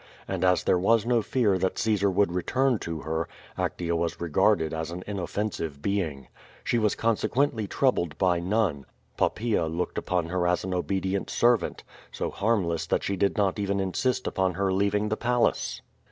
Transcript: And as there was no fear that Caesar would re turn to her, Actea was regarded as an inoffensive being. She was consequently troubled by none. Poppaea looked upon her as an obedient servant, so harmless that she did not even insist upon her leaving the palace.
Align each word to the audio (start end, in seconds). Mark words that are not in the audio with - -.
And 0.27 0.43
as 0.43 0.63
there 0.63 0.79
was 0.79 1.05
no 1.05 1.21
fear 1.21 1.59
that 1.59 1.77
Caesar 1.77 2.09
would 2.09 2.31
re 2.31 2.41
turn 2.41 2.79
to 2.79 3.01
her, 3.01 3.27
Actea 3.55 3.95
was 3.95 4.19
regarded 4.19 4.73
as 4.73 4.89
an 4.89 5.03
inoffensive 5.05 5.79
being. 5.79 6.27
She 6.63 6.79
was 6.79 6.95
consequently 6.95 7.67
troubled 7.67 8.17
by 8.17 8.39
none. 8.39 8.87
Poppaea 9.15 9.67
looked 9.67 9.99
upon 9.99 10.25
her 10.29 10.47
as 10.47 10.63
an 10.63 10.73
obedient 10.73 11.29
servant, 11.29 11.83
so 12.11 12.31
harmless 12.31 12.87
that 12.87 13.03
she 13.03 13.15
did 13.15 13.37
not 13.37 13.59
even 13.59 13.79
insist 13.79 14.25
upon 14.25 14.55
her 14.55 14.73
leaving 14.73 15.09
the 15.09 15.17
palace. 15.17 15.83